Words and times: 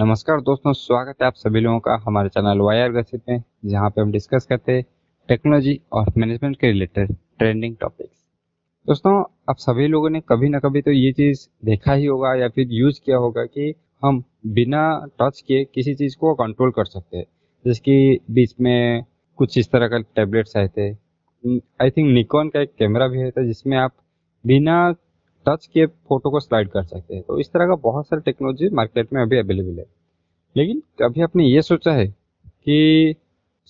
नमस्कार 0.00 0.40
दोस्तों, 0.40 0.72
स्वागत 0.72 1.14
है 1.22 1.26
आप 1.26 1.34
सभी 1.34 1.60
लोगों 1.60 1.80
का 1.80 1.94
हमारे 2.04 2.28
चैनल 2.28 2.58
वायर 2.58 2.92
गसिप 2.92 3.22
में, 3.28 3.42
जहाँ 3.64 3.90
पे 3.90 4.00
हम 4.00 4.12
डिस्कस 4.12 4.46
करते 4.46 4.72
हैं 4.72 4.84
टेक्नोलॉजी 5.28 5.80
और 5.92 6.06
मैनेजमेंट 6.16 6.56
के 6.56 6.66
रिलेटेड 6.66 7.12
ट्रेंडिंग 7.38 7.74
टॉपिक्स 7.80 8.24
दोस्तों, 8.86 9.12
आप 9.48 9.56
सभी 9.58 9.86
लोगों 9.86 10.10
ने 10.10 10.20
कभी 10.20 10.48
ना 10.48 10.58
कभी 10.58 10.82
तो 10.82 10.90
ये 10.90 11.12
चीज़ 11.12 11.46
देखा 11.64 11.92
ही 11.92 12.06
होगा 12.06 12.34
या 12.34 12.48
फिर 12.48 12.68
यूज़ 12.70 13.00
किया 13.04 13.16
होगा 13.16 13.44
कि 13.44 13.74
हम 14.04 14.22
बिना 14.46 14.84
टच 15.20 15.40
किए 15.40 15.64
किसी 15.64 15.94
चीज़ 15.94 16.16
को 16.16 16.34
कंट्रोल 16.34 16.70
कर 16.70 16.84
सकते 16.84 17.16
हैं। 17.16 17.24
जैसे 17.64 18.18
बीच 18.30 18.54
में 18.60 19.04
कुछ 19.38 19.58
इस 19.58 19.70
तरह 19.70 19.88
का 19.88 19.98
टैबलेट्स 20.16 20.56
आए 20.56 20.68
थे। 20.68 20.90
आई 21.82 21.90
थिंक 21.90 22.10
निकॉन 22.10 22.48
का 22.48 22.60
एक 22.60 22.72
कैमरा 22.78 23.08
भी 23.08 23.18
है 23.18 23.30
था 23.30 23.42
जिसमें 23.42 23.76
आप 23.78 23.92
बिना 24.44 24.94
टच 25.46 25.66
के 25.66 25.86
फ़ोटो 25.86 26.30
को 26.30 26.40
स्लाइड 26.40 26.68
कर 26.68 26.82
सकते 26.82 27.14
हैं। 27.14 27.22
तो 27.22 27.38
इस 27.38 27.50
तरह 27.52 27.66
का 27.66 27.74
बहुत 27.74 28.06
सारे 28.06 28.22
टेक्नोलॉजी 28.22 28.68
मार्केट 28.68 29.12
में 29.12 29.22
अभी 29.22 29.38
अवेलेबल 29.38 29.78
है। 29.78 29.86
लेकिन 30.56 30.82
कभी 31.02 31.22
आपने 31.22 31.44
ये 31.44 31.62
सोचा 31.62 31.92
है 31.92 32.06
कि 32.06 33.14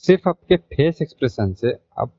सिर्फ़ 0.04 0.28
आपके 0.28 0.56
फेस 0.56 1.02
एक्सप्रेशन 1.02 1.52
से 1.52 1.72
आप 1.98 2.12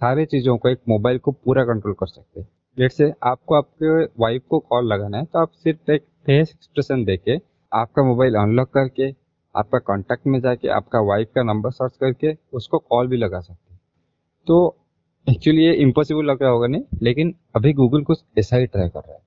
सारे 0.00 0.24
चीज़ों 0.26 0.56
को 0.58 0.68
एक 0.68 0.78
मोबाइल 0.88 1.18
को 1.18 1.32
पूरा 1.32 1.64
कंट्रोल 1.64 1.94
कर 1.94 2.06
सकते 2.06 2.40
हैं। 2.40 2.48
जैसे 2.78 3.12
आपको 3.22 3.54
आपके 3.54 4.04
वाइफ 4.20 4.42
को 4.48 4.58
कॉल 4.60 4.86
लगाना 4.86 5.18
है 5.18 5.24
तो 5.24 5.38
आप 5.38 5.50
सिर्फ़ 5.54 5.90
एक 5.90 6.02
फेस 6.26 6.50
एक्सप्रेशन 6.50 7.04
देके 7.04 7.36
आपका 7.72 8.02
मोबाइल 8.02 8.34
अनलॉक 8.34 8.68
करके, 8.68 9.08
आपका 9.54 9.78
कॉन्टैक्ट 9.78 10.26
में 10.26 10.40
जाके, 10.40 10.68
आपका 10.68 11.00
वाइफ 11.00 11.28
का 11.34 11.42
नंबर 11.42 11.70
सर्च 11.70 11.96
करके 11.96 12.36
उसको 12.52 12.78
कॉल 12.80 13.08
भी 13.08 13.16
लगा 13.16 13.40
सकते 13.40 13.72
हैं। 13.72 13.80
तो 14.46 14.76
एक्चुअली 15.26 15.64
ये 15.64 15.72
इम्पॉसिबल 15.72 16.24
लग 16.24 16.42
रहा 16.42 16.50
होगा 16.50 16.66
नहीं, 16.66 16.82
लेकिन 17.02 17.34
अभी 17.56 17.72
गूगल 17.72 18.02
कुछ 18.02 18.24
ऐसा 18.38 18.56
ही 18.56 18.66
ट्राई 18.66 18.88
कर 18.88 19.00
रहा 19.00 19.12
है। 19.12 19.22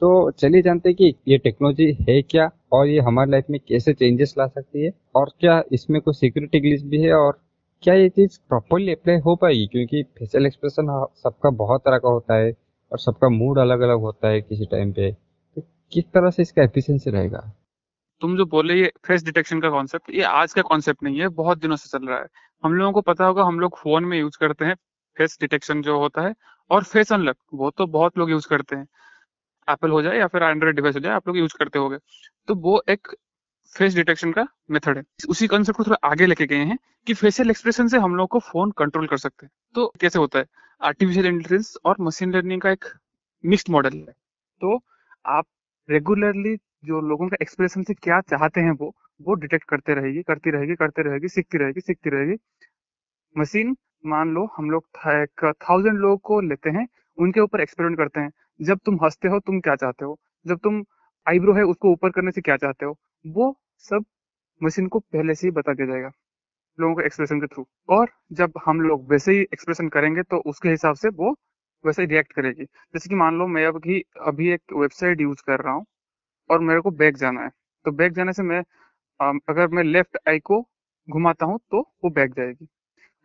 तो 0.00 0.30
चलिए 0.30 0.62
जानते 0.62 0.88
हैं 0.88 0.96
कि 0.96 1.14
ये 1.28 1.38
टेक्नोलॉजी 1.38 1.96
है 2.08 2.22
क्या, 2.22 2.50
और 2.72 2.86
ये 2.86 3.00
हमारी 3.00 3.30
लाइफ 3.30 3.44
में 3.50 3.60
कैसे 3.68 3.92
चेंजेस 3.92 4.34
ला 4.38 4.46
सकती 4.46 4.84
है, 4.84 4.92
और 5.14 5.32
क्या 5.40 5.62
इसमें 5.72 6.00
कोई 6.00 6.14
सिक्योरिटी 6.14 6.60
ग्लिच 6.60 6.82
भी 6.82 7.00
है, 7.00 7.12
और 7.12 7.40
क्या 7.82 7.94
ये 7.94 8.08
चीज़ 8.08 8.38
प्रॉपरली 8.48 8.92
अप्लाई 8.92 9.16
हो 9.16 9.36
पाएगी? 9.36 9.66
क्योंकि 9.66 10.02
फेशियल 10.02 10.46
एक्सप्रेशन 10.46 11.06
सबका 11.16 11.50
बहुत 11.50 11.80
तरह 11.80 11.98
का 11.98 12.08
होता 12.08 12.34
है, 12.34 12.52
और 12.92 12.98
सबका 12.98 13.28
मूड 13.28 13.58
अलग 13.58 13.80
अलग 13.80 14.00
होता 14.00 14.28
है 14.28 14.40
किसी 14.40 14.64
टाइम 14.64 14.92
पे। 14.92 15.12
तो 15.12 15.62
किस 15.92 16.04
तरह 16.04 16.30
से 16.30 16.42
इसका 16.42 16.62
एफिशिएंसी 16.62 17.10
रहेगा? 17.10 17.52
तुम 18.20 18.36
जो 18.36 18.46
बोले 18.46 18.74
ये 18.74 18.92
फेस 19.06 19.24
डिटेक्शन 19.24 19.60
का 19.60 19.70
कॉन्सेप्ट 19.70 20.10
ये 20.10 20.22
आज 20.22 20.52
का 20.52 20.62
कॉन्सेप्ट 20.62 21.02
नहीं 21.02 21.20
है, 21.20 21.28
बहुत 21.28 21.58
दिनों 21.58 21.76
से 21.76 21.98
चल 21.98 22.06
रहा 22.06 22.18
है। 22.18 22.26
हम 22.64 22.74
लोगों 22.74 22.92
को 22.92 23.00
पता 23.00 23.24
होगा, 23.24 23.42
हम 23.42 23.60
लोग 23.60 23.78
फ़ोन 23.78 24.04
में 24.04 24.18
यूज़ 24.18 24.38
करते 24.40 24.64
हैं 24.64 24.76
फेस 25.20 25.36
डिटेक्शन 25.40 25.82
जो 25.82 25.98
होता 25.98 26.22
है 26.22 26.34
और 26.70 26.84
फेस 26.84 27.12
अनलॉक, 27.12 27.36
वो 27.54 27.70
तो 27.70 27.86
बहुत 27.86 28.18
लोग 28.18 28.30
यूज़ 28.30 28.48
करते 28.48 28.76
हैं। 28.76 28.86
एप्पल 29.68 29.90
हो 29.90 30.02
जाए 30.02 30.18
या 30.18 30.26
फिर 30.26 30.42
एंड्रॉइड 30.42 30.76
डिवाइस 30.76 30.94
हो 30.94 31.00
जाए, 31.00 31.12
आप 31.12 31.28
लोग 31.28 31.36
यूज़ 31.38 31.54
करते 31.58 31.78
होंगे। 31.78 31.98
तो 32.48 32.54
वो 32.54 32.82
एक 32.88 33.08
फेस 33.76 33.94
डिटेक्शन 33.94 34.32
का 34.32 34.46
मेथड 34.70 34.96
है। 34.96 35.02
उसी 35.28 35.46
कॉन्सेप्ट 35.46 35.76
को 35.76 35.84
थोड़ा 35.84 36.08
आगे 36.08 36.26
लेके 36.26 36.46
गए 36.46 36.64
हैं 36.64 36.78
कि 37.06 37.14
फेशियल 37.14 37.50
एक्सप्रेशन 37.50 37.88
से 37.88 37.98
हम 37.98 38.16
लोग 38.16 38.28
को 38.28 38.38
फ़ोन 38.38 38.70
कंट्रोल 38.70 39.06
कर 39.06 39.16
सकते 39.16 39.46
हैं। 39.46 39.50
तो 39.74 39.92
कैसे 40.00 40.18
होता 40.18 40.38
है? 40.38 40.44
आर्टिफिशियल 40.82 41.26
इंटेलिजेंस 41.26 41.76
और 41.84 41.96
मशीन 42.00 42.32
लर्निंग 42.32 42.60
का 42.60 42.70
एक 42.70 42.84
मिक्स्ड 43.44 43.70
मॉडल 43.70 43.96
है। 43.98 44.14
तो 44.60 44.84
आप 45.26 45.46
रेगुलरली 45.90 46.56
जो 46.84 47.00
लोगों 47.00 47.28
का 47.28 47.36
एक्सप्रेशन 47.42 47.82
से 47.82 47.94
क्या 47.94 48.20
चाहते 48.20 48.60
हैं 48.60 48.70
वो 48.70 48.94
वो 49.22 49.34
डिटेक्ट 49.34 49.68
करते 49.68 49.94
रहेगी 49.94 50.22
करती 50.22 50.50
रहेगी 50.50 50.74
करते 50.74 51.02
रहेगी 51.02 51.28
सीखती 51.28 51.58
रहेगी 51.58 51.80
सीखती 51.80 52.10
रहेगी 52.10 52.36
मशीन 53.38 53.76
मान 54.04 54.34
लो, 54.34 54.48
हम 54.56 54.70
लोग 54.70 54.84
थाउज़ेंड 55.60 55.98
लोगों 55.98 56.16
को 56.18 56.40
लेते 56.42 56.70
हैं, 56.70 56.86
उनके 57.18 57.40
ऊपर 57.40 57.60
एक्सपेरिमेंट 57.60 57.98
करते 57.98 58.20
हैं, 58.20 58.30
जब 58.60 58.78
तुम 58.86 58.98
हँसते 59.02 59.28
हो, 59.28 59.38
तुम 59.40 59.60
क्या 59.60 59.74
चाहते 59.76 60.04
हो? 60.04 60.16
जब 60.46 60.58
तुम 60.60 60.82
आईब्रो 61.26 61.52
है, 61.54 61.62
उसको 61.64 61.92
ऊपर 61.92 62.10
करने 62.10 62.30
से 62.32 62.40
क्या 62.40 62.56
चाहते 62.58 62.86
हो? 62.86 62.96
वो 63.24 63.54
सब 63.84 64.04
मशीन 64.60 64.86
को 64.88 64.98
पहले 65.00 65.34
से 65.34 65.46
ही 65.46 65.50
बता 65.52 65.72
दिया 65.74 65.86
जाएगा, 65.88 66.10
लोगों 66.78 66.94
के 66.96 67.04
एक्सप्रेशन 67.06 67.40
के 67.40 67.46
थ्रू 67.48 67.66
और 67.90 68.10
जब 68.34 68.52
हम 68.66 68.80
लोग 68.82 69.10
वैसे 69.12 69.32
ही 69.32 69.40
एक्सप्रेशन 69.44 69.88
करेंगे 69.90 70.22
तो 70.24 70.38
उसके 70.46 70.68
हिसाब 70.70 70.96
से 70.96 71.08
वो 71.10 71.34
वैसे 71.84 72.02
ही 72.02 72.08
रिएक्ट 72.08 72.32
करेगी। 72.32 72.64
जैसे 72.64 73.08
कि 73.08 73.14
मान 73.16 73.38
लो, 73.38 73.46
मैं 73.48 73.66
अभी 73.68 74.02
अभी 74.22 74.50
एक 74.50 74.62
वेबसाइट 74.74 75.20
यूज़ 75.22 75.42
कर 75.46 75.60
रहा 75.60 75.74
हूँ, 75.74 75.84
और 76.50 76.60
मेरे 76.62 76.80
को 76.82 76.90
बैक 76.92 77.16
जाना 77.18 77.42
है। 77.42 77.50
तो 77.84 77.92
बैक 77.92 78.12
जाने 78.14 78.32
से 78.34 78.42
मैं 78.44 78.62
अगर 79.20 79.68
मैं 79.70 79.84
लेफ़्ट 79.84 80.18
आई 80.28 80.38
को 80.42 80.62
घुमाता 81.08 81.46
हूँ 81.46 81.58
तो 81.72 81.80
वो 82.04 82.10
बैक 82.12 82.34
जाएगी। 82.34 82.68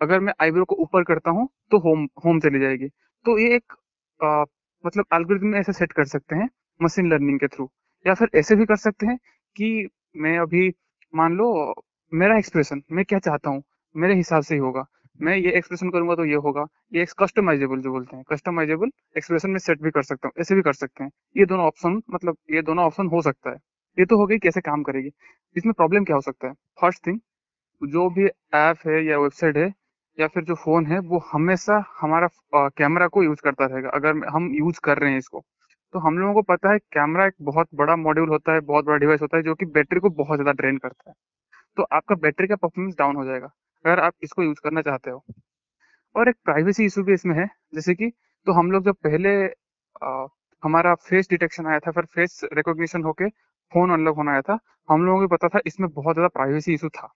अगर 0.01 0.19
मैं 0.19 0.33
आईब्रो 0.41 0.66
को 0.66 0.75
ऊपर 0.75 1.03
करता 1.03 1.31
हूँ 1.31 1.47
तो 1.72 1.79
होम 1.79 2.07
होम 2.25 2.39
चली 2.39 2.59
जाएगी। 2.59 2.88
तो 3.25 3.38
ये 3.39 3.56
एक 3.56 3.73
आ, 4.19 4.44
मतलब 4.83 5.06
एल्गोरिथम 5.13 5.56
ऐसे 5.56 5.73
सेट 5.73 5.91
कर 5.91 6.06
सकते 6.06 6.35
हैं 6.35 6.50
मशीन 6.79 7.09
लर्निंग 7.11 7.39
के 7.39 7.47
थ्रू 7.47 7.69
या 8.05 8.13
फिर 8.13 8.29
ऐसे 8.35 8.55
भी 8.55 8.66
कर 8.66 8.75
सकते 8.78 9.05
हैं 9.05 9.17
कि 9.55 9.88
मैं 10.17 10.38
अभी 10.39 10.69
मान 11.13 11.34
लो 11.34 11.73
मेरा 12.11 12.38
एक्सप्रेशन 12.38 12.81
मैं 12.91 13.05
क्या 13.05 13.19
चाहता 13.19 13.50
हूँ? 13.50 13.63
मेरे 13.95 14.16
हिसाब 14.16 14.44
से 14.44 14.55
ही 14.55 14.59
होगा। 14.61 14.85
मैं 15.19 15.35
ये 15.38 15.51
एक्सप्रेशन 15.51 15.89
करूँगा 15.89 16.16
तो 16.16 16.25
ये 16.25 16.35
होगा। 16.35 16.66
ये 16.94 17.05
कस्टमाइजेबल 17.19 17.81
जो 17.81 17.91
बोलते 17.91 18.16
हैं 18.16 18.23
कस्टमाइजेबल 18.31 18.89
एक्सप्रेशन 19.17 19.50
में 19.50 19.59
सेट 19.59 19.81
भी 19.81 19.91
कर 19.91 20.03
सकता 20.03 20.28
हूँ 20.28 20.41
ऐसे 20.41 20.55
भी 20.55 20.61
कर 20.61 20.73
सकते 20.73 21.03
हैं। 21.03 21.11
ये 21.38 21.45
दोनों 21.45 21.66
ऑप्शन 21.66 22.01
मतलब 22.11 22.38
ये 22.53 22.61
दोनों 22.61 22.85
ऑप्शन 22.85 23.07
हो 23.07 23.22
सकता 23.22 23.50
है। 23.50 23.57
ये 23.97 24.05
तो 24.05 24.17
हो 24.17 24.25
गई 24.28 24.38
कैसे 24.38 24.61
काम 24.61 24.84
करेगी। 24.84 25.09
इसमें 25.55 25.73
प्रॉब्लम 25.73 26.03
क्या 26.03 26.16
हो 26.16 26.22
सकता 26.22 26.47
है? 26.47 26.53
फ़र्स्ट 26.81 27.05
थिंग 27.07 27.19
जो 27.81 28.09
भी 28.09 28.25
ऐप 28.55 28.88
है 28.88 29.03
या 29.05 29.19
वेबसाइट 29.19 29.57
है 29.57 29.73
या 30.18 30.28
फिर 30.28 30.44
जो 30.44 30.56
फ़ोन 30.56 30.86
है 30.88 31.00
वो 31.02 31.24
हमेशा 31.31 31.84
हमारा 32.00 32.28
कैमरा 32.78 33.08
को 33.09 33.24
यूज़ 33.24 33.42
करता 33.44 33.66
रहेगा। 33.66 33.90
अगर 33.92 34.26
हम 34.28 34.50
यूज़ 34.56 34.80
कर 34.84 34.98
रहे 34.98 35.12
हैं 35.12 35.18
इसको 35.20 35.44
तो 35.94 36.00
हम 36.00 36.18
लोगों 36.20 36.34
को 36.34 36.42
पता 36.46 36.72
है 36.72 36.78
कैमरा 36.94 37.26
एक 37.26 37.34
बहुत 37.44 37.68
बड़ा 37.76 37.96
मॉड्यूल 37.98 38.30
होता 38.30 38.53
है 38.53 38.59
बहुत 38.64 38.86
बड़ा 38.86 38.98
डिवाइस 38.98 39.22
होता 39.22 39.38
है 39.38 39.44
जो 39.44 39.56
कि 39.56 39.66
बैटरी 39.68 40.00
को 40.00 40.09
बहुत 40.12 40.38
ज़्यादा 40.38 40.52
ड्रेन 40.53 40.78
करता 40.78 41.09
है। 41.09 41.14
तो 41.78 41.84
आपका 41.94 42.16
बैटरी 42.18 42.48
का 42.48 42.56
परफॉर्मेंस 42.58 42.96
डाउन 43.00 43.16
हो 43.16 43.26
जाएगा 43.26 43.48
अगर 43.86 44.00
आप 44.02 44.14
इसको 44.24 44.44
यूज़ 44.44 44.59
करना 44.64 44.81
चाहते 44.84 45.12
हो। 45.12 45.24
और 46.16 46.30
एक 46.30 46.36
प्राइवेसी 46.46 46.86
इशू 46.86 47.03
भी 47.03 47.14
इसमें 47.14 47.36
है 47.36 47.47
जैसे 47.76 47.96
कि 47.96 48.09
तो 48.47 48.53
हम 48.53 48.72
लोग 48.72 48.86
जब 48.86 48.96
पहले 49.03 49.36
आ, 49.46 50.28
हमारा 50.64 50.94
फेस 51.02 51.30
डिटेक्शन 51.30 51.68
आया 51.68 51.80
था 51.80 51.92
फिर 51.92 52.06
फेस 52.16 52.40
रिकॉग्निशन 52.53 53.03
होके 53.03 53.30
फ़ोन 53.72 53.92
अनलॉक 53.94 54.16
होना 54.18 54.32
आया 54.32 54.42
था 54.44 54.58
हम 54.90 55.06
लोगों 55.06 55.22
को 55.22 55.36
पता 55.36 55.47
था 55.50 55.59
इसमें 55.68 55.90
बहुत 55.92 56.16
ज़्यादा 56.16 56.28
प्राइवेसी 56.30 56.74
इशू 56.74 56.90
था। 56.90 57.12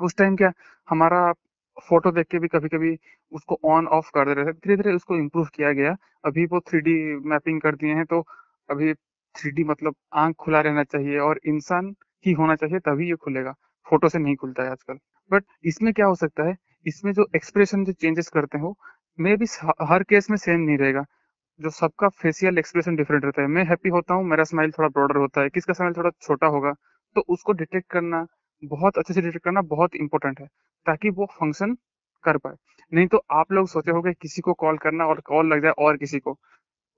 उस 0.00 0.16
टाइम 0.18 0.36
क्या 0.36 0.52
हमारा 0.88 1.32
फ़ोटो 1.78 2.10
देख 2.12 2.26
के 2.26 2.38
भी 2.38 2.48
कभी 2.48 2.68
कभी 2.68 2.96
उसको 3.32 3.58
ऑन 3.66 3.86
ऑफ़ 3.88 4.10
कर 4.14 4.26
दे 4.26 4.34
रहे 4.34 4.44
थे। 4.44 4.52
धीरे 4.54 4.76
धीरे 4.76 4.94
उसको 4.94 5.16
इम्प्रूव 5.16 5.46
किया 5.54 5.72
गया। 5.72 5.96
अभी 6.24 6.44
वो 6.46 6.60
थ्री 6.60 6.94
मैपिंग 7.28 7.60
कर 7.60 7.76
दिए 7.76 7.94
हैं 7.94 8.04
तो 8.06 8.20
अभी 8.68 8.92
थ्री 9.34 9.64
मतलब 9.64 9.94
आँख 10.14 10.34
खुला 10.40 10.60
रहना 10.60 10.82
चाहिए 10.84 11.18
और 11.20 11.40
इंसान 11.46 11.94
ही 12.24 12.32
होना 12.32 12.54
चाहिए 12.56 12.78
तभी 12.80 13.08
ये 13.08 13.14
खुलेगा। 13.16 13.52
फ़ोटो 13.86 14.08
से 14.08 14.18
नहीं 14.18 14.36
खुलता 14.36 14.62
है 14.62 14.70
आजकल। 14.70 14.98
बट 15.30 15.44
इसमें 15.64 15.92
क्या 15.94 16.06
हो 16.06 16.14
सकता 16.14 16.44
है? 16.44 16.56
इसमें 16.86 17.12
जो 17.12 17.26
एक्सप्रेशन 17.36 17.84
जो 17.84 17.92
चेंजेस 17.92 18.28
करते 18.28 18.58
हो 18.58 18.76
मे 19.18 19.36
भी 19.36 19.46
हर 19.88 20.02
केस 20.02 20.30
में 20.30 20.36
सेम 20.36 20.60
नहीं 20.60 20.78
रहेगा। 20.78 21.04
जो 21.60 21.70
सबका 21.70 22.08
फेसियल 22.10 22.58
एक्सप्रेशन 22.58 22.96
डिफरेंट 22.96 23.24
रहता 23.24 23.42
है। 23.42 23.48
मैं 23.48 23.64
हैप्पी 23.64 23.88
होता 23.88 24.14
हूँ, 24.14 24.24
मेरा 24.24 24.44
स्माइल 24.44 24.70
थोड़ा 24.70 24.88
ब्रॉडर 24.88 25.16
होता 25.16 25.40
है, 25.40 25.48
किसका 25.50 25.72
स्माइल 25.72 25.92
थोड़ा 25.96 26.10
छोटा 26.22 26.46
होगा 26.48 26.72
तो 27.16 27.24
उसको 27.28 27.52
डिटेक्ट 27.52 27.90
करना 27.90 28.26
बहुत 28.62 28.98
अच्छे 28.98 29.14
से 29.14 29.20
डिटेक्ट 29.20 29.44
करना 29.44 29.60
बहुत 29.66 29.94
इंपॉर्टेंट 29.96 30.40
है, 30.40 30.46
ताकि 30.86 31.10
वो 31.10 31.26
फ़ंक्शन 31.32 31.74
कर 32.24 32.36
पाए। 32.36 32.54
नहीं 32.92 33.06
तो 33.06 33.22
आप 33.32 33.52
लोग 33.52 33.68
सोचे 33.68 33.90
हो 33.90 33.96
होंगे 33.96 34.12
किसी 34.12 34.42
को 34.42 34.52
कॉल 34.54 34.78
करना 34.78 35.06
और 35.06 35.20
कॉल 35.20 35.52
लग 35.52 35.62
जाए 35.62 35.72
और 35.78 35.96
किसी 35.96 36.18
को। 36.18 36.36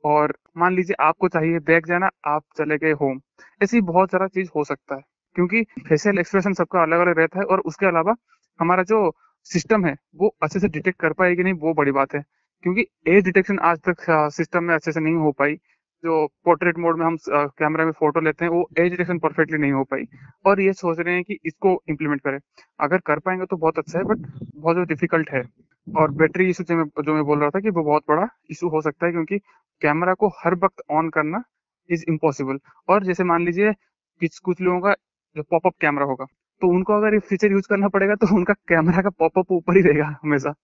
और 0.04 0.34
मान 0.58 0.74
लीजिए 0.74 0.96
आपको 1.00 1.28
चाहिए 1.28 1.58
बैग 1.60 1.86
जाना, 1.86 2.10
आप 2.26 2.42
चले 2.58 2.78
गए 2.78 2.92
होम 2.92 3.20
ऐसी 3.60 3.80
बहुत 3.82 4.10
सारा 4.10 4.26
चीज़ 4.28 4.50
हो 4.56 4.64
सकता 4.64 4.94
है, 4.94 5.02
क्योंकि 5.36 5.62
फेशियल 5.88 6.18
एक्सप्रेशन 6.18 6.52
सबका 6.54 6.82
अलग 6.82 7.00
अलग 7.00 7.18
रहता 7.18 7.38
है 7.38 7.44
और 7.46 7.60
उसके 7.62 7.86
अलावा 7.86 8.14
हमारा 8.60 8.82
जो 8.82 9.12
सिस्टम 9.46 9.84
है, 9.86 9.96
वो 10.16 10.34
अच्छे 10.42 10.60
से 10.60 10.68
डिटेक्ट 10.68 11.00
कर 11.00 11.12
पाएगी 11.12 11.42
नहीं, 11.42 11.54
वो 11.54 11.74
बड़ी 11.74 11.92
बात 11.92 12.14
है। 12.14 12.22
क्योंकि 12.64 12.86
एज 13.08 13.24
डिटेक्शन 13.24 13.58
आज 13.60 13.78
तक 13.88 14.04
सिस्टम 14.34 14.64
में 14.64 14.74
अच्छे 14.74 14.92
से 14.92 15.00
नहीं 15.00 15.14
हो 15.14 15.32
पाई। 15.32 15.58
जो 16.04 16.26
पोर्ट्रेट 16.44 16.78
मोड 16.78 16.98
में 16.98 17.04
हम 17.06 17.16
कैमरा 17.28 17.84
में 17.84 17.92
फ़ोटो 17.92 18.20
लेते 18.20 18.44
हैं, 18.44 18.50
वो 18.52 18.68
एज 18.78 18.90
डिटेक्शन 18.90 19.18
परफेक्टली 19.18 19.58
नहीं 19.58 19.72
हो 19.72 19.84
पाई। 19.86 20.04
और 20.44 20.60
ये 20.60 20.72
सोच 20.74 20.98
रहे 21.00 21.14
हैं 21.14 21.24
कि 21.24 21.38
इसको 21.46 21.80
इम्प्लीमेंट 21.90 22.20
करें। 22.22 22.38
अगर 22.80 22.98
कर 23.06 23.18
पाएँगे 23.20 23.46
तो 23.46 23.56
बहुत 23.56 23.78
अच्छा 23.78 23.98
है 23.98 24.04
बट 24.04 24.26
बहुत 24.56 24.74
ज़्यादा 24.74 24.84
डिफ़िकल्ट 24.88 25.30
है। 25.30 25.42
और 25.86 26.10
बैटरी 26.12 26.48
इशू 26.50 26.64
जो 26.64 26.76
मैं 26.76 26.84
जो 26.98 27.14
मैं 27.14 27.24
बोल 27.24 27.38
रहा 27.40 27.50
था 27.50 27.60
कि 27.60 27.70
वो 27.70 27.82
बहुत 27.84 28.02
बड़ा 28.08 28.28
इशू 28.50 28.68
हो 28.68 28.80
सकता 28.82 29.06
है, 29.06 29.12
क्योंकि 29.12 29.38
कैमरा 29.82 30.14
को 30.14 30.28
हर 30.38 30.54
वक्त 30.56 30.82
ऑन 30.92 31.08
करना 31.10 31.42
इज़ 31.90 32.04
इम्पॉसिबल 32.08 32.58
और 32.88 33.04
जैसे 33.04 33.24
मान 33.24 33.44
लीजिए 33.46 33.72
कुछ 34.20 34.38
कुछ 34.40 34.60
लोगों 34.60 34.80
का 34.80 34.94
जो 35.36 35.42
पॉपअप 35.44 35.72
कैमरा 35.80 36.04
होगा 36.06 36.26
तो 36.62 36.68
उनको 36.68 36.92
अगर 36.92 37.14
ये 37.14 37.18
फीचर 37.20 37.52
यूज़ 37.52 37.66
करना 37.70 37.88
पड़ेगा 37.88 38.14
तो 38.16 38.34
उनका 38.36 38.54
कैमरा 38.68 39.02
का 39.02 39.10
पॉपअप 39.18 39.52
ऊपर 39.52 39.76
ही 39.76 39.82
रहेगा 39.82 40.06
हमेशा। 40.22 40.54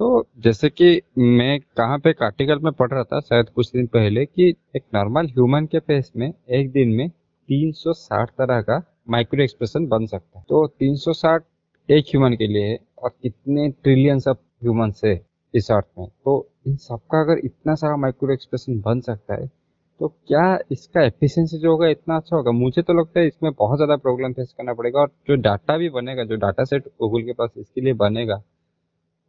तो 0.00 0.06
जैसे 0.44 0.68
कि 0.70 1.00
मैं 1.18 1.58
कहाँ 1.76 1.98
पे 1.98 2.10
एक 2.10 2.22
आर्टिकल 2.22 2.58
में 2.58 2.72
पढ़ 2.72 2.90
रहा 2.90 3.02
था, 3.04 3.20
शायद 3.20 3.48
कुछ 3.50 3.70
दिन 3.72 3.86
पहले, 3.86 4.24
कि 4.26 4.48
एक 4.76 4.82
नॉर्मल 4.94 5.26
ह्यूमन 5.26 5.66
के 5.66 5.78
फेस 5.80 6.10
में 6.16 6.26
एक 6.28 6.70
दिन 6.72 6.88
में 6.90 7.08
360 7.48 8.30
तरह 8.38 8.60
का 8.62 8.82
माइक्रो 9.10 9.42
एक्सप्रेशन 9.42 9.86
बन 9.88 10.06
सकता 10.06 10.38
है। 10.38 10.44
तो 10.48 10.66
360 10.80 11.42
एक 11.88 12.04
ह्यूमन 12.08 12.34
के 12.34 12.46
लिए 12.46 12.64
है 12.64 12.78
और 12.98 13.10
कितने 13.22 13.68
ट्रिलियंस 13.82 14.28
ऑफ़ 14.28 14.38
ह्यूमन 14.62 14.92
है 15.04 15.20
इस 15.54 15.70
अर्थ 15.72 15.86
में। 15.98 16.06
तो 16.24 16.46
इन 16.66 16.76
सबका 16.78 17.20
अगर 17.20 17.40
इतना 17.44 17.74
सारा 17.74 17.96
माइक्रो 17.96 18.32
एक्सप्रेशन 18.32 18.80
बन 18.80 19.00
सकता 19.02 19.34
है 19.34 19.46
तो 20.00 20.08
क्या 20.08 20.58
इसका 20.72 21.02
एफिशिएंसी 21.02 21.58
जो 21.58 21.70
होगा 21.70 21.88
इतना 21.88 22.16
अच्छा 22.16 22.36
होगा? 22.36 22.50
मुझे 22.52 22.82
तो 22.82 22.92
लगता 22.92 23.20
है 23.20 23.26
इसमें 23.26 23.52
बहुत 23.52 23.78
ज़्यादा 23.78 23.96
प्रॉब्लम 23.98 24.32
फेस 24.32 24.52
करना 24.58 24.72
पड़ेगा 24.74 25.00
और 25.00 25.10
जो 25.28 25.34
डाटा 25.42 25.76
भी 25.78 25.88
बनेगा, 25.90 26.24
जो 26.24 26.36
डाटा 26.36 26.64
सेट 26.64 26.88
गूगल 27.00 27.22
के 27.22 27.32
पास 27.32 27.50
इसके 27.58 27.80
लिए 27.80 27.92
बनेगा 27.94 28.42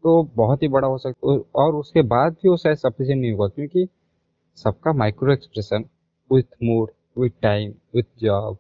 तो 0.06 0.22
बहुत 0.36 0.64
ही 0.64 0.68
बड़ा 0.68 0.88
हो 0.88 0.98
सकता 0.98 1.32
है। 1.32 1.40
और 1.56 1.76
उसके 1.76 2.02
बाद 2.04 2.34
भी 2.34 2.50
वो 2.50 2.58
शायद 2.58 2.78
सफिशियंट 2.78 3.22
नहीं 3.22 3.32
होगा, 3.32 3.48
क्योंकि 3.48 3.88
सबका 4.58 4.94
micro 4.94 5.32
expression 5.34 5.86
with 6.32 6.44
mood 6.64 6.92
with 7.18 7.32
time 7.42 7.74
with 7.96 8.04
job 8.20 8.58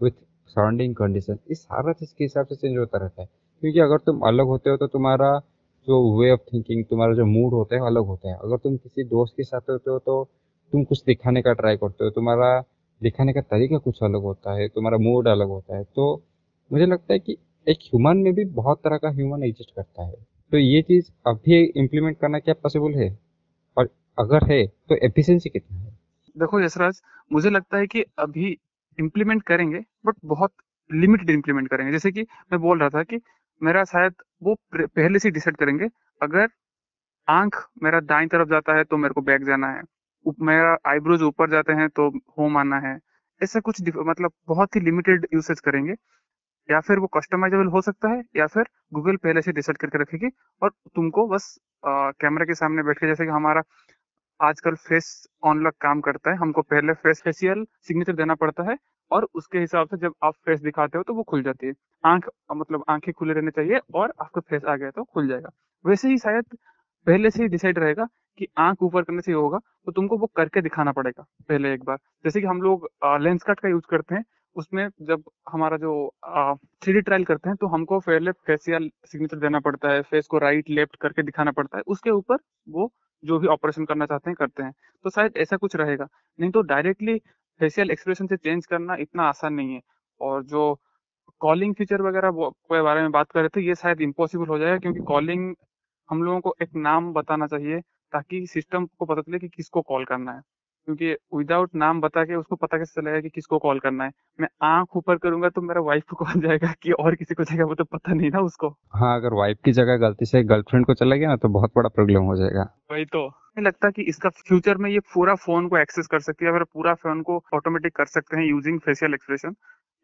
with 0.00 0.12
surrounding 0.48 0.94
condition 0.94 1.38
इस 1.50 1.62
सारा 1.62 1.92
चीज़ 1.92 2.14
के 2.18 2.24
हिसाब 2.24 2.46
से 2.46 2.54
चेंज 2.56 2.78
होता 2.78 2.98
रहता 2.98 3.22
है। 3.22 3.28
क्योंकि 3.62 3.80
अगर 3.80 3.98
तुम 3.98 4.20
अलग 4.20 4.46
होते 4.46 4.70
हो 4.70 4.76
तो 4.76 4.86
तुम्हारा 4.86 5.30
जो 5.88 6.00
वे 6.20 6.30
ऑफ़ 6.30 6.40
थिंकिंग 6.52 6.84
तुम्हारा 6.84 7.14
जो 7.14 7.26
मूड 7.26 7.52
होता 7.52 7.76
है, 7.76 7.86
अलग 7.86 8.06
होता 8.06 8.28
है। 8.30 8.34
अगर 8.36 8.56
तुम 8.56 8.76
किसी 8.76 9.04
दोस्त 9.04 9.34
के 9.36 9.44
साथ 9.44 9.70
होते 9.70 9.90
हो 9.90 9.98
तो 9.98 10.24
तुम 10.72 10.84
कुछ 10.84 11.02
दिखाने 11.04 11.42
का 11.42 11.52
ट्राई 11.52 11.76
करते 11.76 12.04
हो, 12.04 12.10
तुम्हारा 12.10 12.60
दिखाने 13.00 13.32
का 13.32 13.40
तरीका 13.40 13.78
कुछ 13.78 14.02
अलग 14.02 14.22
होता 14.22 14.54
है, 14.54 14.68
तुम्हारा 14.68 14.98
मूड 14.98 15.28
अलग 15.28 15.48
होता 15.48 15.76
है। 15.76 15.84
तो 15.84 16.22
मुझे 16.70 16.86
लगता 16.86 17.12
है 17.12 17.18
कि 17.18 17.36
एक 17.66 17.78
ह्यूमन 17.84 18.16
में 18.16 18.32
भी 18.34 18.44
बहुत 18.44 18.80
तरह 18.84 18.96
का 18.96 19.10
ह्यूमन 19.10 19.44
एग्जिस्ट 19.44 19.74
करता 19.76 20.06
है। 20.06 20.29
तो 20.52 20.58
ये 20.58 20.80
चीज़ 20.82 21.10
अभी 21.26 21.62
इम्प्लीमेंट 21.76 22.16
करना 22.20 22.38
क्या 22.38 22.54
पॉसिबल 22.54 22.94
है? 22.94 23.08
और 23.76 23.88
अगर 24.18 24.44
है 24.52 24.66
तो 24.88 24.96
एफिशिएंसी 25.06 25.50
कितना 25.50 25.78
है? 25.78 25.90
देखो 26.36 26.60
यशराज, 26.60 27.00
मुझे 27.30 27.50
लगता 27.50 27.78
है 27.78 27.86
कि 27.86 28.04
अभी 28.18 28.56
इम्प्लीमेंट 28.98 29.42
करेंगे 29.42 29.78
बट 30.06 30.16
बहुत 30.24 30.52
लिमिटेड 30.90 31.30
इम्प्लीमेंट 31.30 31.68
करेंगे। 31.68 31.92
जैसे 31.92 32.12
कि 32.12 32.22
मैं 32.52 32.60
बोल 32.60 32.80
रहा 32.80 32.88
था 32.88 33.02
कि 33.02 33.20
मेरा 33.62 33.84
शायद 33.84 34.14
वो 34.42 34.54
पहले 34.76 35.18
से 35.18 35.30
डिसाइड 35.30 35.56
करेंगे। 35.56 35.88
अगर 36.20 36.48
आँख 37.28 37.66
मेरा 37.82 38.00
दाई 38.02 38.26
तरफ़ 38.26 38.48
जाता 38.48 38.76
है 38.76 38.84
तो 38.84 38.96
मेरे 38.96 39.14
को 39.14 39.20
बैक 39.22 39.44
जाना 39.44 39.68
है। 39.72 39.82
मेरा 40.42 40.76
आईब्रोज 40.86 41.22
ऊपर 41.22 41.50
जाते 41.50 41.72
हैं 41.72 41.88
तो 41.88 42.08
होम 42.38 42.56
आना 42.58 42.78
है। 42.80 42.98
ऐसा 43.40 43.60
कुछ 43.60 43.82
मतलब 43.98 44.32
बहुत 44.48 44.76
ही 44.76 44.80
लिमिटेड 44.80 45.26
यूसेज 45.34 45.60
करेंगे। 45.60 45.94
या 46.68 46.80
फिर 46.80 46.98
वो 46.98 47.06
कस्टमाइजेबल 47.16 47.66
हो 47.68 47.80
सकता 47.82 48.08
है, 48.08 48.22
या 48.36 48.46
फिर 48.46 48.64
गूगल 48.94 49.16
पहले 49.18 49.42
से 49.42 49.52
डिसाइड 49.52 49.76
करके 49.78 49.98
रखेगी 49.98 50.28
और 50.62 50.70
तुमको 50.96 51.26
बस 51.28 51.54
कैमरा 51.84 52.44
के 52.44 52.54
सामने 52.54 52.82
बैठ 52.82 52.98
के 52.98 53.06
जैसे 53.06 53.24
कि 53.24 53.30
हमारा 53.32 53.62
आजकल 54.40 54.74
फेस 54.80 55.06
ऑन 55.44 55.62
लॉक 55.64 55.74
काम 55.82 56.00
करता 56.00 56.30
है, 56.30 56.36
हमको 56.38 56.62
पहले 56.62 56.92
फेस 56.94 57.20
फेसियल 57.24 57.64
सिग्नेचर 57.88 58.12
देना 58.16 58.34
पड़ता 58.36 58.70
है 58.70 58.76
और 59.10 59.26
उसके 59.34 59.58
हिसाब 59.58 59.88
से 59.88 59.96
जब 59.98 60.12
आप 60.24 60.34
फेस 60.46 60.60
दिखाते 60.62 60.98
हो 60.98 61.04
तो 61.04 61.14
वो 61.14 61.22
खुल 61.24 61.42
जाती 61.42 61.66
है। 61.66 61.72
आँख 62.04 62.28
मतलब 62.52 62.84
आँखें 62.90 63.12
खुले 63.14 63.34
रहने 63.34 63.50
चाहिए 63.50 63.80
और 63.94 64.12
आपका 64.22 64.40
फेस 64.42 64.64
आ 64.64 64.76
गया 64.76 64.90
तो 64.90 65.04
खुल 65.04 65.28
जाएगा। 65.28 65.50
वैसे 65.84 66.08
ही 66.08 66.18
शायद 66.18 66.56
पहले 67.06 67.30
से 67.30 67.42
ही 67.42 67.48
डिसाइड 67.48 67.78
रहेगा 67.78 68.06
कि 68.38 68.46
आँख 68.58 68.82
ऊपर 68.82 69.02
करने 69.02 69.22
से 69.22 69.32
होगा 69.32 69.58
तो 69.86 69.92
तुमको 69.92 70.16
वो 70.18 70.26
करके 70.36 70.60
दिखाना 70.62 70.92
पड़ेगा, 70.92 71.24
पहले 71.48 71.72
एक 71.74 71.84
बार। 71.84 71.96
जैसे 72.24 72.40
कि 72.40 72.46
हम 72.46 72.62
लोग 72.62 72.88
लेंस 73.22 73.42
कट 73.42 73.60
का 73.60 73.68
यूज़ 73.68 73.84
करते 73.90 74.14
हैं 74.14 74.24
उसमें 74.60 74.88
जब 75.02 75.22
हमारा 75.52 75.76
जो 75.76 75.92
थ्री 76.82 76.92
डी 76.92 77.00
ट्रायल 77.00 77.24
करते 77.24 77.48
हैं 77.48 77.56
तो 77.56 77.66
हमको 77.68 77.98
पहले 78.00 78.32
फेसियल 78.46 78.90
सिग्नेचर 79.06 79.38
देना 79.38 79.60
पड़ता 79.60 79.88
है 79.90 80.02
फेस 80.02 80.26
को 80.26 80.38
राइट 80.38 80.70
लेफ़्ट 80.70 80.96
करके 81.00 81.22
दिखाना 81.22 81.50
पड़ता 81.52 81.78
है। 81.78 81.82
उसके 81.86 82.10
ऊपर 82.12 82.38
वो 82.68 82.90
जो 83.22 83.38
भी 83.38 83.46
ऑपरेशन 83.48 83.84
करना 83.84 84.06
चाहते 84.06 84.30
हैं, 84.30 84.36
करते 84.36 84.62
हैं। 84.62 84.72
तो 85.04 85.10
शायद 85.10 85.36
ऐसा 85.36 85.56
कुछ 85.56 85.76
रहेगा। 85.76 86.06
नहीं 86.38 86.50
तो 86.50 86.60
डायरेक्टली 86.64 87.18
फेशियल 87.60 87.90
एक्सप्रेशन 87.90 88.26
से 88.26 88.36
चेंज 88.36 88.66
करना 88.66 88.94
इतना 89.00 89.22
आसान 89.24 89.54
नहीं 89.54 89.74
है। 89.74 89.80
और 90.20 90.42
जो 90.44 90.62
कॉलिंग 91.40 91.74
फीचर 91.74 92.02
वगैरह 92.02 92.30
के 92.32 92.82
बारे 92.82 93.00
में 93.02 93.10
बात 93.10 93.30
कर 93.32 93.40
रहे 93.40 93.48
थे, 93.48 93.66
ये 93.66 93.74
शायद 93.74 94.00
इम्पॉसिबल 94.00 94.46
हो 94.46 94.58
जाएगा, 94.58 94.78
क्योंकि 94.78 95.00
कॉलिंग 95.04 95.54
हम 96.08 96.22
लोगों 96.22 96.40
को 96.40 96.54
एक 96.62 96.74
नाम 96.76 97.12
बताना 97.12 97.46
चाहिए, 97.46 97.80
ताकि 98.12 98.46
सिस्टम 98.46 98.86
को 98.98 99.04
पता 99.06 99.22
चले 99.22 99.38
कि 99.38 99.48
किसको 99.48 99.82
कॉल 99.82 100.04
करना 100.04 100.32
है। 100.32 100.40
क्योंकि 100.90 101.38
विदाउट 101.38 101.70
नाम 101.74 102.00
बता 102.00 102.24
के 102.24 102.34
उसको 102.34 102.56
पता 102.56 102.78
कैसे 102.78 103.00
चलेगा 103.00 103.20
कि 103.20 103.28
किसको 103.28 103.58
कॉल 103.58 103.78
करना 103.78 104.04
है? 104.04 104.10
मैं 104.40 104.48
आँख 104.62 104.96
ऊपर 104.96 105.16
करूँगा 105.16 105.48
तो 105.48 105.60
मेरा 105.60 105.80
वाइफ 105.80 106.02
को 106.10 106.16
कॉल 106.16 106.40
जाएगा 106.40 106.72
कि 106.82 106.92
और 106.92 107.14
किसी 107.14 107.34
को 107.34 107.44
जाएगा 107.44 107.64
वो 107.64 107.74
तो 107.74 107.84
पता 107.84 108.12
नहीं 108.12 108.30
ना 108.30 108.40
उसको। 108.40 108.68
हाँ 108.94 109.16
अगर 109.16 109.34
वाइफ 109.34 109.58
की 109.64 109.72
जगह 109.72 109.96
गलती 109.96 110.24
से 110.24 110.42
गर्लफ्रेंड 110.42 110.86
को 110.86 110.94
चला 110.94 111.16
गया 111.16 111.28
ना 111.28 111.36
तो 111.36 111.48
बहुत 111.48 111.72
बड़ा 111.76 111.88
प्रॉब्लम 111.88 112.22
हो 112.22 112.36
जाएगा। 112.36 112.78
वही 112.92 113.04
तो। 113.04 113.28
नहीं 113.60 113.66
लगता 113.66 113.90
कि 113.90 114.02
इसका 114.02 114.28
फ्यूचर 114.30 114.76
में 114.76 114.90
ये 114.90 115.00
पूरा 115.14 115.34
फ़ोन 115.36 115.68
को 115.68 115.78
एक्सेस 115.78 116.06
कर 116.06 116.20
सकती 116.20 116.44
है 116.44 116.52
फिर 116.52 116.62
पूरा 116.64 116.94
फ़ोन 116.94 117.20
को 117.22 117.42
ऑटोमेटिक 117.54 117.94
कर 117.96 118.06
सकते 118.06 118.36
हैं 118.36 118.44
यूजिंग 118.44 118.78
फेशियल 118.80 119.14
एक्सप्रेशन 119.14 119.54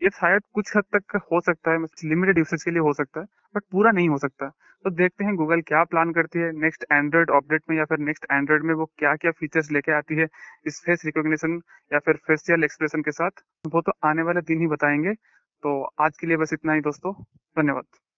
ये 0.03 0.11
शायद 0.11 0.43
कुछ 0.55 0.77
हद 0.77 0.85
तक 0.97 1.17
हो 1.33 1.41
सकता 1.41 1.71
है 1.71 1.79
लिमिटेड 2.05 2.39
यूसेज 2.39 2.63
के 2.63 2.71
लिए 2.71 2.81
हो 2.81 2.93
सकता 2.93 3.21
है 3.21 3.27
बट 3.55 3.63
पूरा 3.73 3.91
नहीं 3.91 4.09
हो 4.09 4.19
सकता। 4.19 4.49
तो 4.85 4.91
देखते 4.91 5.25
हैं 5.25 5.35
गूगल 5.37 5.61
क्या 5.69 5.83
प्लान 5.85 6.13
करती 6.13 6.39
है 6.39 6.51
नेक्स्ट 6.61 6.85
एंड्रॉइड 6.93 7.31
अपडेट 7.31 7.63
में, 7.71 7.77
या 7.77 7.85
फिर 7.85 7.99
नेक्स्ट 7.99 8.27
एंड्रॉइड 8.33 8.65
में 8.65 8.75
वो 8.75 8.91
क्या 8.99 9.15
क्या 9.17 9.31
फीचर्स 9.41 9.71
लेके 9.73 9.93
आती 9.93 10.15
है 10.15 10.27
इस 10.67 10.83
फेस 10.87 11.03
रिकॉग्निशन 11.07 11.61
या 11.93 11.99
फिर 11.99 12.17
फेशियल 12.27 12.65
एक्सप्रेशन 12.65 13.03
के 13.03 13.13
साथ। 13.13 13.45
वो 13.67 13.81
तो 13.81 13.93
आने 14.05 14.23
वाले 14.23 14.41
दिन 14.43 14.61
ही 14.61 14.67
बताएँगे। 14.67 15.15
तो 15.15 15.83
आज 16.01 16.19
के 16.19 16.27
लिए 16.27 16.37
बस 16.37 16.53
इतना 16.53 16.73
ही 16.73 16.81
दोस्तों। 16.81 17.13
धन्यवाद। 17.57 17.85